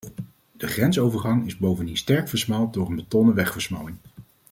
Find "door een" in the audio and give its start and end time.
2.73-2.95